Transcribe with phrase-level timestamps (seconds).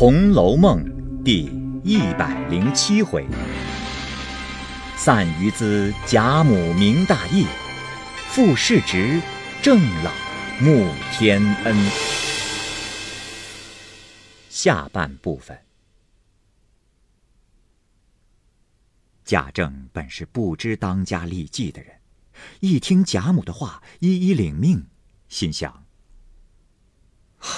[0.00, 0.78] 红楼梦》
[1.24, 1.46] 第
[1.82, 3.26] 一百零七回：
[4.96, 7.44] 散于兹贾母明大义，
[8.28, 9.20] 复世侄
[9.60, 10.12] 正老
[10.60, 11.76] 慕天恩。
[14.48, 15.58] 下半部分。
[19.24, 21.92] 贾政本是不知当家立继的人，
[22.60, 24.86] 一听贾母的话，一一领命，
[25.28, 25.84] 心想：
[27.40, 27.48] 唉，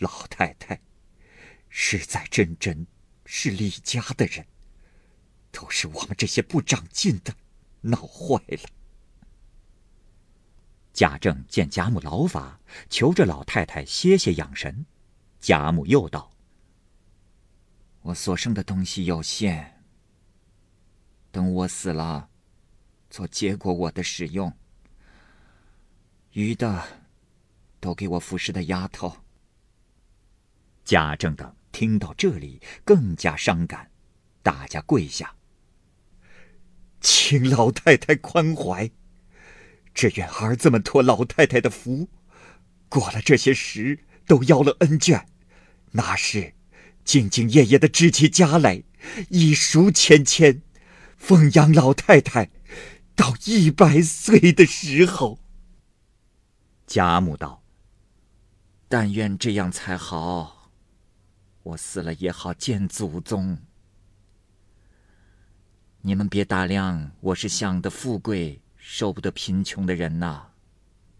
[0.00, 0.80] 老太太
[1.68, 2.86] 实在真真
[3.24, 4.46] 是李家的人，
[5.52, 7.34] 都是我们这些不长进的
[7.82, 8.68] 闹坏了。
[10.92, 14.84] 贾政见贾母劳乏，求着老太太歇歇养神。
[15.38, 16.32] 贾母又道。
[18.02, 19.82] 我所剩的东西有限，
[21.30, 22.30] 等我死了，
[23.10, 24.52] 做接过我的使用，
[26.32, 27.04] 余的
[27.78, 29.18] 都给我服侍的丫头。
[30.90, 33.92] 贾政等听到这里，更加伤感，
[34.42, 35.36] 大家跪下，
[37.00, 38.90] 请老太太宽怀，
[39.94, 42.08] 只愿儿子们托老太太的福，
[42.88, 45.26] 过了这些时，都要了恩眷，
[45.92, 46.54] 那时。
[47.04, 48.82] 兢兢业业的支起家来，
[49.28, 50.62] 一赎千千，
[51.16, 52.50] 奉养老太太
[53.14, 55.38] 到一百岁的时候。
[56.88, 57.62] 贾母道
[58.88, 60.59] ：“但愿这样才好，
[61.62, 63.58] 我死了也好见祖宗。
[66.00, 70.46] 你们别打量我是享得富贵，受不得贫穷的人呐。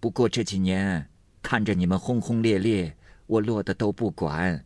[0.00, 1.10] 不过这几年
[1.42, 2.96] 看着你们轰轰烈烈，
[3.26, 4.64] 我落得都不管。”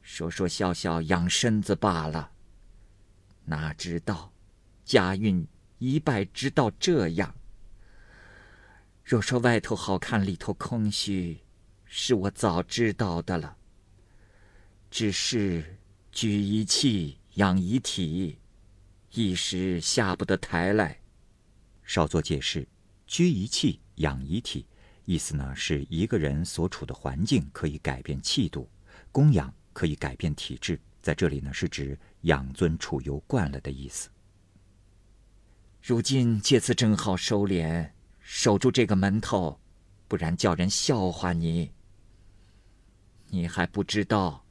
[0.00, 2.32] 说说笑笑养身子罢了。
[3.44, 4.32] 哪知道
[4.84, 5.46] 家运
[5.78, 7.34] 一败，直到这样。
[9.04, 11.40] 若说外头好看，里头空虚，
[11.84, 13.56] 是我早知道的了。
[14.92, 15.64] 只是
[16.12, 18.36] 举一气养一体，
[19.12, 21.00] 一时下不得台来。
[21.82, 22.68] 稍作解释，
[23.06, 24.66] 居一气养一体，
[25.06, 28.68] 意思呢是一个人所处的环境可以改变气度，
[29.10, 29.52] 供养。
[29.72, 34.10] 可以改变体质，在这里呢是指养尊处优惯了的意思。
[35.80, 39.58] 如今借此正好收敛，守住这个门头，
[40.06, 41.72] 不然叫人笑话你。
[43.30, 44.41] 你还不知道，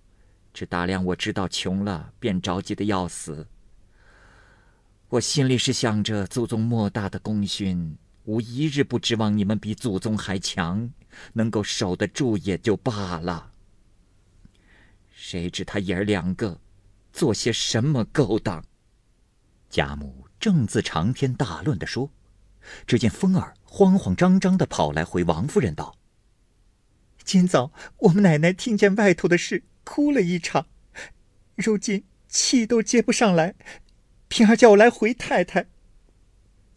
[0.53, 3.47] 只打量我知道穷了，便着急的要死。
[5.09, 10.89] 我心里是想着祖宗莫大的功勋，无一日不指望你们比祖宗还强，
[11.33, 13.51] 能够守得住也就罢了。
[15.11, 16.59] 谁知他爷儿两个
[17.11, 18.63] 做些什么勾当？
[19.69, 22.11] 贾母正自长篇大论的说，
[22.85, 25.95] 只见风儿慌慌张张的跑来回王夫人道
[27.23, 30.67] ：“今早我们奶奶听见外头的事，哭了一场，
[31.55, 33.55] 如今气都接不上来，
[34.29, 35.67] 平儿叫我来回太太。”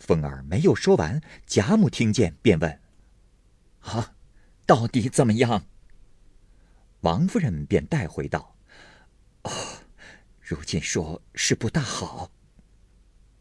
[0.00, 2.80] 风儿没有说完，贾母听见便问
[3.82, 4.16] ：“啊，
[4.66, 5.66] 到底怎么样？”
[7.02, 8.56] 王夫人便带回道
[9.42, 9.52] ：“哦，
[10.40, 12.32] 如今说是不大好。”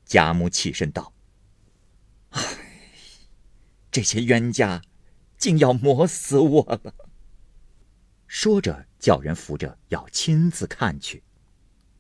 [0.06, 1.16] 贾母起身道
[2.30, 2.42] ：“唉，
[3.90, 4.84] 这些冤家，
[5.40, 6.94] 竟要磨死我了。”
[8.36, 11.24] 说着，叫人扶着要亲自看去。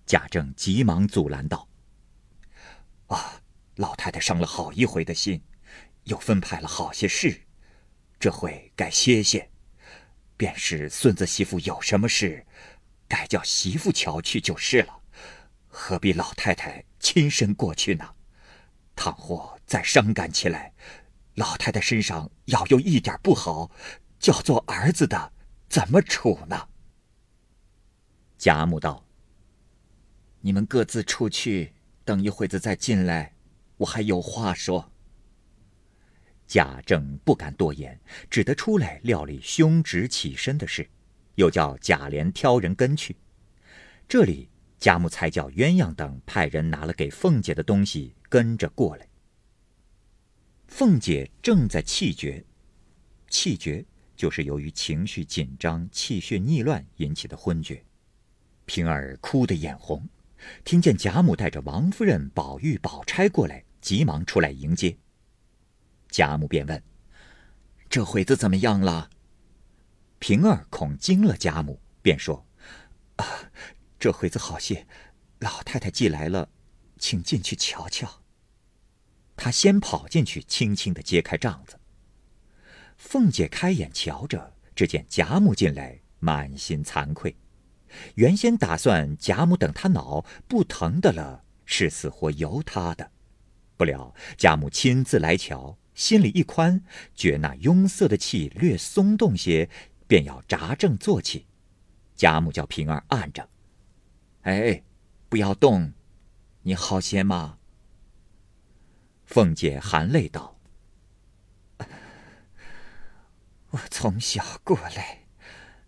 [0.03, 1.69] 贾政急忙阻拦道
[3.05, 3.39] ：“啊，
[3.75, 5.43] 老太太伤了好一回的心，
[6.05, 7.43] 又分派了好些事，
[8.19, 9.47] 这回该歇歇。”
[10.35, 12.43] 便是孙子媳妇有什么事，
[13.07, 15.01] 该叫媳妇瞧去就是了，
[15.67, 18.15] 何必老太太亲身过去呢？
[18.95, 20.73] 倘或再伤感起来，
[21.35, 23.69] 老太太身上要有一点不好，
[24.17, 25.31] 叫做儿子的
[25.73, 26.69] 怎么处呢？
[28.37, 29.03] 贾母道
[30.41, 31.73] ：“你们各自出去，
[32.05, 33.33] 等一会子再进来，
[33.77, 34.91] 我还有话说。”
[36.45, 40.87] 贾政不敢多言，只得出来料理兄侄起身的事，
[41.37, 43.15] 又叫贾琏挑人跟去。
[44.07, 49.07] 这里贾母才叫鸳鸯等派人拿了给凤姐的东西跟着过来。
[50.67, 52.45] 凤姐正在气绝，
[53.27, 53.83] 气绝
[54.23, 57.83] 就是由于情绪紧张、气血逆乱引起的昏厥。
[58.63, 60.07] 平儿哭得眼红，
[60.63, 64.97] 听见贾母带着王夫人、宝玉、宝钗过来，急忙出来迎接。
[66.07, 66.81] 贾母便问
[67.91, 69.09] ：“这会子怎么样了？”
[70.19, 72.47] 平儿恐惊了贾母，便说
[73.19, 73.25] ：“啊，
[73.99, 74.87] 这会子好些。
[75.39, 76.47] 老太太既来了，
[76.97, 78.21] 请进去瞧瞧。”
[79.35, 81.77] 他先跑进去，轻轻的揭开帐子。
[83.03, 87.35] 凤姐开眼瞧着，只见贾母进来，满心惭愧。
[88.15, 93.11] 原先打算贾母等他恼，不疼的了，是死活由他的。
[93.75, 96.81] 不料贾母亲自来瞧，心里一宽，
[97.13, 99.69] 觉那壅塞的气略松动些，
[100.07, 101.45] 便要扎正坐起。
[102.15, 103.47] 贾母叫平儿按着，
[104.43, 104.81] 哎，
[105.27, 105.91] 不要动，
[106.61, 107.59] 你好些吗？
[109.25, 110.52] 凤姐含泪道
[113.73, 115.23] ：“我从小过来，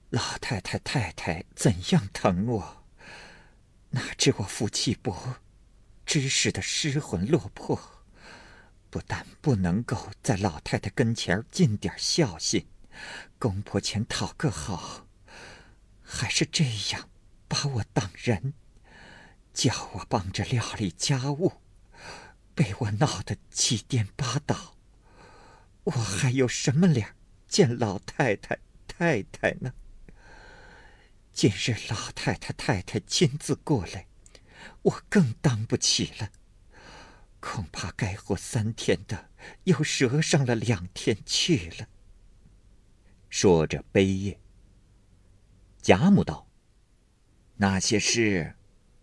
[0.09, 2.83] 老太太太太怎样疼我，
[3.91, 5.35] 哪知我福气薄，
[6.03, 7.79] 知识的失魂落魄，
[8.89, 12.65] 不但不能够在老太太跟前尽点孝心，
[13.37, 15.05] 公婆前讨个好，
[16.01, 17.07] 还是这样
[17.47, 18.53] 把我当人，
[19.53, 21.61] 叫我帮着料理家务。”
[22.55, 24.77] 被我闹得七颠八倒，
[25.83, 27.14] 我还有什么脸
[27.47, 29.73] 见老太太太太呢？
[31.31, 34.07] 今日老太太太太亲自过来，
[34.83, 36.31] 我更当不起了，
[37.39, 39.29] 恐怕该活三天的
[39.65, 41.87] 又折上了两天去了。
[43.29, 44.39] 说着悲咽。
[45.81, 46.47] 贾母道
[47.57, 48.55] ：“那些事，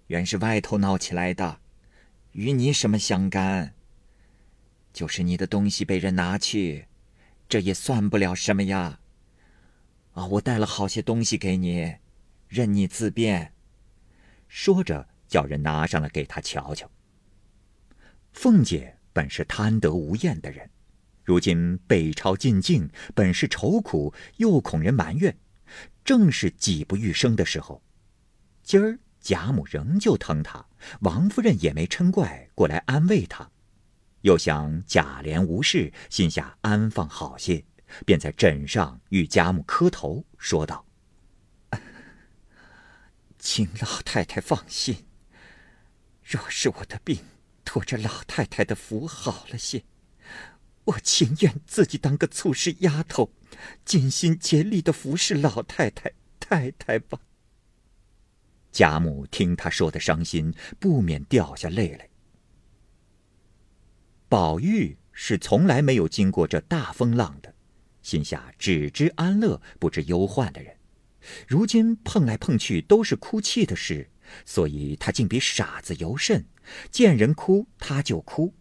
[0.08, 1.60] 原是外头闹起来的。”
[2.32, 3.74] 与你什么相干？
[4.90, 6.88] 就是你的东西被人拿去，
[7.52, 8.98] 这也算不了什么呀。
[10.12, 11.96] 啊，我带了好些东西给你，
[12.48, 13.52] 任你自便。
[14.48, 16.90] 说着，叫人拿上来给他瞧瞧。
[18.32, 20.70] 凤姐本是贪得无厌的人，
[21.22, 25.36] 如今北朝进境，本是愁苦，又恐人埋怨，
[26.02, 27.82] 正是己不欲生的时候。
[28.62, 28.98] 今儿。
[29.20, 30.66] 贾母仍旧疼她，
[31.02, 33.51] 王夫人也没嗔怪，过来安慰她。
[34.22, 37.64] 又想贾琏无事，心下安放好些，
[38.06, 40.86] 便在枕上与贾母磕头，说道
[43.38, 45.04] ：“请老太太放心，
[46.22, 47.18] 若是我的病
[47.64, 49.84] 托着老太太的福好了些，
[50.84, 53.32] 我情愿自己当个粗使丫头，
[53.84, 57.18] 尽心竭力的服侍老太太太太吧。”
[58.70, 62.08] 贾母听他说的伤心，不免掉下泪来。
[64.32, 67.54] 宝玉是从来没有经过这大风浪的，
[68.00, 70.74] 心下只知安乐，不知忧患的人，
[71.46, 74.08] 如今碰来碰去都是哭泣的事，
[74.46, 76.46] 所以他竟比傻子尤甚，
[76.90, 78.54] 见人哭他就哭。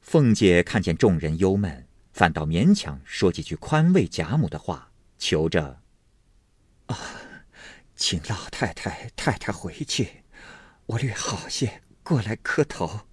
[0.00, 5.80] 凤姐看见众人忧闷，反倒勉强说几句宽慰贾母的话，求着
[6.86, 6.96] ：“啊。”
[7.96, 10.22] 请老太太太太回去，
[10.86, 13.08] 我略好些过来磕头。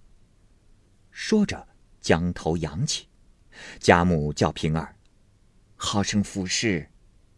[1.12, 1.68] 说着，
[2.00, 3.06] 将头扬起。
[3.78, 4.96] 贾母叫平儿，
[5.76, 6.90] 好生服侍，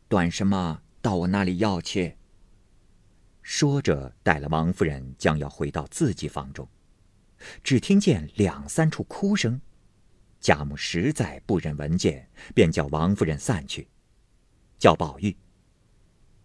[0.09, 2.17] 短什么到我那里要去。
[3.43, 6.67] 说着，带了王夫人，将要回到自己房中，
[7.63, 9.61] 只听见两三处哭声。
[10.41, 13.89] 贾母实在不忍闻见，便叫王夫人散去，
[14.79, 15.37] 叫宝玉，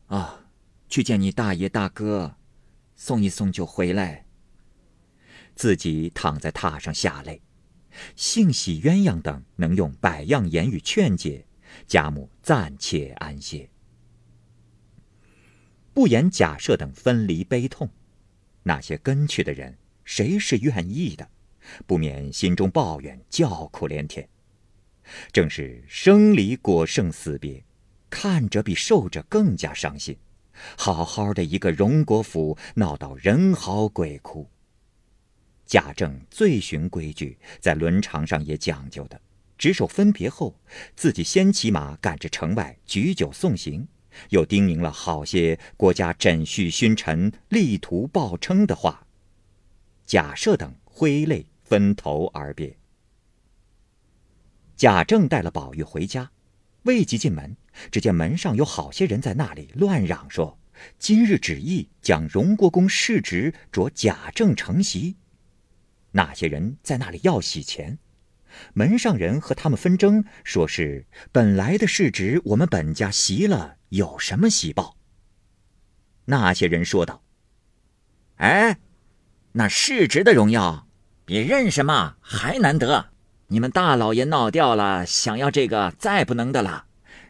[0.07, 0.45] 啊。
[0.89, 2.35] 去见你大爷大哥，
[2.95, 4.25] 送一送就回来。
[5.59, 7.41] 自己躺在榻上下泪，
[8.15, 11.45] 幸喜鸳鸯等能用百样言语劝解，
[11.85, 13.69] 贾母暂且安歇。
[15.93, 17.89] 不言假设等分离悲痛，
[18.63, 21.29] 那些跟去的人，谁是愿意的？
[21.85, 24.25] 不免心中抱怨，叫苦连天。
[25.33, 27.61] 正是生离果胜死别，
[28.09, 30.17] 看着比受着更加伤心。
[30.77, 34.49] 好好的一个荣国府，闹到人嚎鬼哭。
[35.69, 39.21] 贾政最循规矩，在伦常上也讲究的，
[39.55, 40.59] 执手分别后，
[40.95, 43.87] 自己先骑马赶至城外举酒送行，
[44.29, 49.05] 又叮咛了好些国家枕婿勋臣力图报称的话。
[50.07, 52.75] 贾赦等挥泪分头而别。
[54.75, 56.31] 贾政带了宝玉回家。
[56.83, 57.55] 未及进门，
[57.91, 60.57] 只见门上有好些人在那里乱嚷说
[60.97, 65.15] ：“今日旨意将荣国公世职着贾政承袭。”
[66.11, 67.99] 那些人在那里要洗钱，
[68.73, 74.95] 门上人和他们纷争，说是本来的世职我们本家袭了，有什么喜报？
[76.25, 77.23] 那些人说道
[78.37, 78.77] ：“哎，
[79.53, 80.87] 那世职的荣耀，
[81.25, 83.09] 比认什么还难得。”
[83.51, 86.85] 你们大老爷闹掉了，想要这个再不能的了。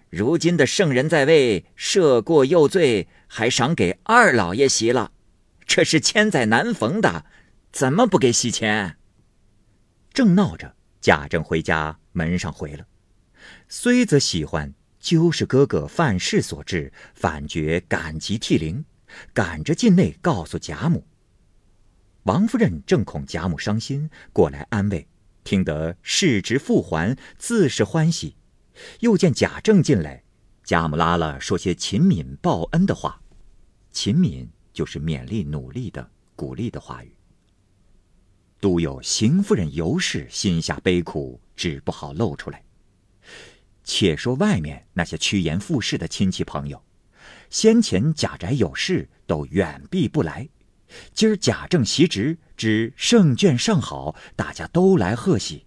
[0.10, 5.14] 如今的圣人在位，赦过又罪，还赏给二老爷席了，
[5.66, 7.24] 这是千载难逢的，
[7.72, 8.98] 怎么不给洗钱？
[10.12, 12.86] 正闹着，贾政回家，门上回了，
[13.68, 18.84] 虽则喜欢，就是哥哥犯事所致，反觉感激涕零，
[19.34, 21.06] 赶着进内告诉贾母。
[22.24, 25.08] 王夫人正恐贾母伤心，过来安慰，
[25.44, 28.36] 听得事值复还，自是欢喜。
[29.02, 30.24] 又见贾政进来，
[30.64, 33.22] 贾母拉了说些勤敏报恩的话，
[33.92, 37.16] 勤敏就是勉励努力的、鼓励的话语。
[38.62, 42.62] 独有邢夫人尤氏心下悲苦，只不好露出来。
[43.84, 46.84] 且说外面那些趋炎附势的亲戚朋友，
[47.50, 50.48] 先前贾宅有事都远避不来，
[51.14, 55.66] 今儿贾政袭职，知圣眷尚好，大家都来贺喜。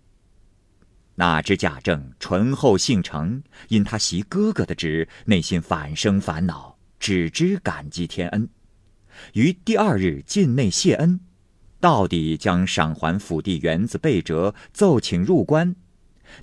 [1.15, 8.49] 哪知贾政醇厚性诚，因他袭哥哥的职，内心反生烦恼，只知感激天恩。
[9.35, 11.21] 于第二日进内谢恩，
[11.83, 15.75] 到底将赏还府邸园子备折，奏请入关。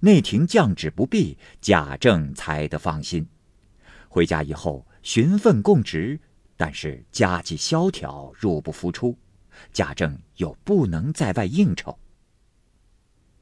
[0.02, 3.26] 内廷降旨不必，贾政才得放心。
[4.10, 6.20] 回家以后，寻分供职，
[6.58, 9.18] 但是家计萧条，入不敷出，
[9.72, 11.98] 贾政又不能在外应酬。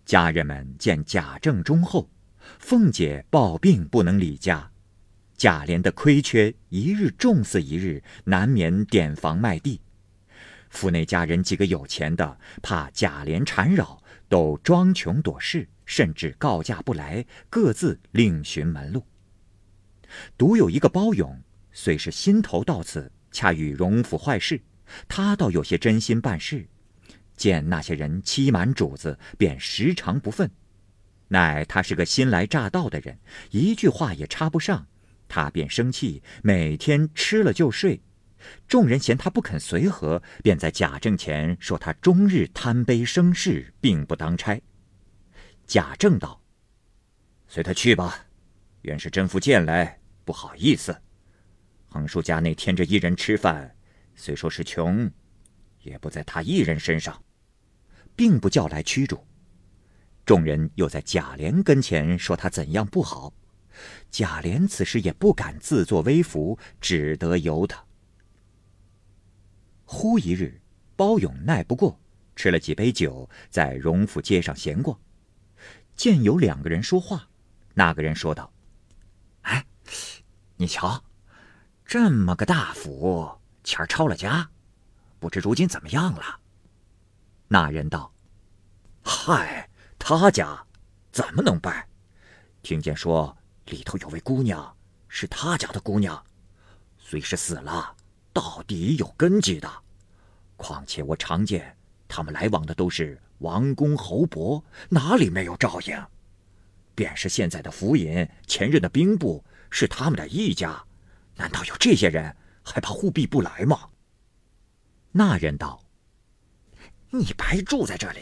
[0.06, 2.08] 家人们见贾政忠厚，
[2.60, 4.70] 凤姐抱病不能理家，
[5.36, 9.82] 贾琏的亏缺一日重似一日，难免点房卖地。
[10.78, 15.68] 府内家人几个有钱的，怕贾琏缠扰，都装穷躲事。
[15.88, 19.04] 甚至告假不来，各自另寻门路。
[20.38, 21.42] 独有一个包勇，
[21.72, 24.62] 虽是心头到此，恰与荣府坏事，
[25.08, 26.68] 他倒有些真心办事。
[27.36, 30.48] 见那些人欺瞒主子，便时常不忿。
[31.30, 33.18] 乃他是个新来乍到的人，
[33.50, 34.86] 一句话也插不上，
[35.28, 38.00] 他便生气，每天吃了就睡。
[38.68, 44.62] 众人嫌他不肯随和，便在贾政前说他终日贪杯生事，并不当差。
[45.66, 46.42] 贾政道
[47.48, 48.28] ：“随他去吧，
[48.84, 51.02] 原是甄夫见来不好意思。
[51.90, 53.76] 横竖家内添着一人吃饭，
[54.16, 55.10] 虽说是穷，
[55.82, 57.24] 也不在他一人身上，
[58.16, 59.26] 并不叫来驱逐。
[60.26, 63.34] 众人又在贾琏跟前说他怎样不好，
[64.10, 67.87] 贾琏此时也不敢自作威服，只得由他。
[69.90, 70.62] 忽一日，
[70.98, 71.98] 包勇耐不过，
[72.36, 75.00] 吃了几杯酒，在荣府街上闲逛。”
[75.96, 77.28] 见有两个人说话，
[77.74, 78.52] 那个人说道
[79.44, 79.66] ：“哎，
[80.58, 81.04] 你瞧，
[81.86, 83.32] 这么个大府，
[83.64, 84.48] 钱儿抄了家，
[85.20, 86.40] 不知如今怎么样了？”
[87.50, 88.14] 那人道
[89.02, 89.68] ：“嗨，
[89.98, 90.64] 他家
[91.12, 91.88] 怎么能败？
[92.62, 94.78] 听见说里头有位姑娘，
[95.08, 96.24] 是他家的姑娘，
[97.00, 97.96] 虽是死了，
[98.38, 99.68] 到底有根基的。
[100.58, 101.76] 况且我常见
[102.08, 106.06] 他们来往的都是。”王公侯伯哪里没有照应？
[106.96, 110.84] 便是现在的府尹，前任的兵部是他们的一家，
[111.36, 113.90] 难道有这些人还怕护庇不来吗？
[115.12, 115.84] 那人道
[117.14, 118.22] ：“你白住在这里，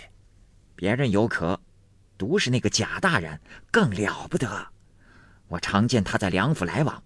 [0.76, 1.58] 别人有可，
[2.18, 3.40] 独是那个贾大人
[3.72, 4.68] 更了不得。
[5.48, 7.02] 我常见他在梁府来往，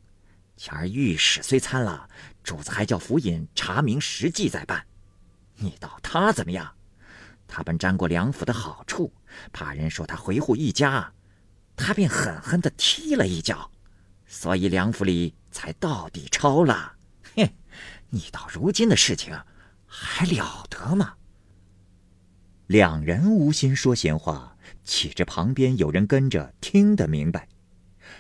[0.59, 2.09] 前儿御史虽参了，
[2.43, 4.85] 主子还叫府尹查明实际再办。
[5.55, 6.75] 你道他怎么样？”
[7.47, 9.13] 他本沾过梁府的好处，
[9.53, 11.13] 怕人说他回护一家，
[11.77, 13.71] 他便狠狠的踢了一脚，
[14.27, 16.93] 所以梁府里才到底抄了。
[17.37, 17.49] 哼，
[18.09, 19.33] 你到如今的事情，
[19.87, 21.13] 还了得吗？
[22.67, 27.47] 两人无心说闲话，岂知旁边有人跟着听得明白。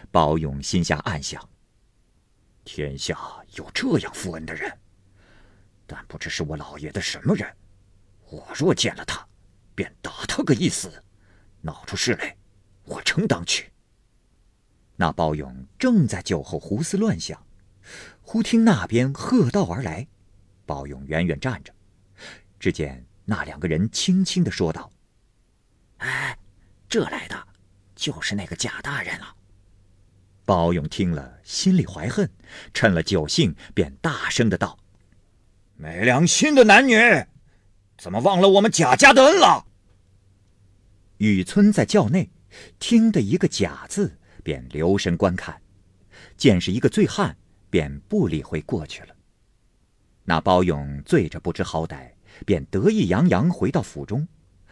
[0.09, 1.48] 包勇心下暗想：
[2.71, 3.17] 天下
[3.55, 4.71] 有这样负恩的人，
[5.87, 7.51] 但不知是我老爷的什么人。
[8.29, 9.27] 我若见了他，
[9.73, 11.03] 便打他个一死，
[11.61, 12.37] 闹出事来，
[12.83, 13.73] 我承当去。
[14.97, 17.43] 那包勇正在酒后胡思乱想，
[18.21, 20.07] 忽听那边喝道而来，
[20.67, 21.73] 包勇远远站着，
[22.59, 24.91] 只见那两个人轻轻的说道
[25.97, 26.37] ：“哎，
[26.87, 27.47] 这来的
[27.95, 29.37] 就是那个贾大人了。”
[30.49, 32.27] 包勇听了，心里怀恨，
[32.73, 34.79] 趁了酒兴，便大声的道
[35.77, 36.95] ：“没良心的男女！”
[37.99, 39.67] 怎么忘了我们贾家的恩了？
[41.17, 42.31] 雨村在轿内
[42.79, 45.61] 听得一个“贾”字，便留神观看，
[46.35, 47.37] 见是一个醉汉，
[47.69, 49.09] 便不理会过去了。
[50.23, 52.09] 那包勇醉着不知好歹，
[52.43, 54.27] 便得意洋洋回到府中，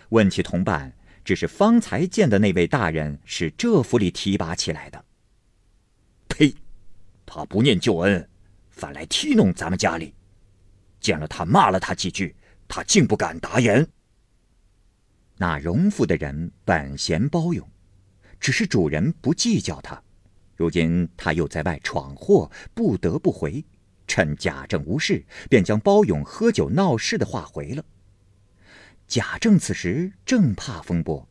[0.10, 5.06] 问起同伴，只是方才见的那位大人是这府里提拔起来的。
[6.28, 6.54] 呸！
[7.26, 8.30] 他不念旧恩，
[8.70, 10.14] 反来踢弄咱们家里，
[11.00, 12.36] 见了他骂了他几句。
[12.70, 13.88] 他竟不敢答言。
[15.38, 17.66] 那荣府的人本嫌包勇，
[18.42, 20.04] 只是主人不计较他，
[20.56, 23.64] 如今他又在外闯祸，不得不回。
[24.06, 27.86] 趁贾政无事，便将包勇喝酒闹事的话回了。
[29.08, 31.26] 贾政此时正怕风波，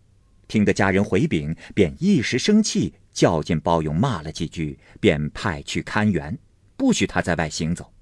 [0.48, 6.38] 听得家人回禀，便一时生气，叫进包勇骂了几句，便派去看园，
[6.76, 7.92] 不许他在外行走。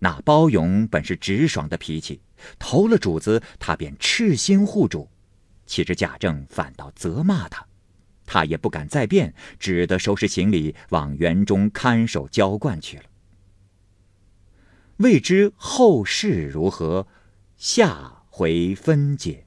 [0.00, 2.20] 那包勇本是直爽的脾气，
[2.58, 5.08] 投了主子，他便赤心护主，
[5.66, 7.66] 岂知贾政反倒责骂他。
[8.24, 13.04] 他也不敢再辩，只得收拾行李往园中看守浇灌去了。
[14.98, 17.06] 未知后事如何，
[17.56, 19.46] 下回分解。